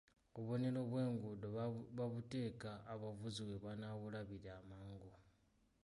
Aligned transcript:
Obubonero 0.37 0.81
bw'enguudo 0.89 1.47
babuteeka 1.97 2.71
abavuzi 2.93 3.41
we 3.49 3.55
banaabulabira 3.63 4.49
amangu. 4.61 5.11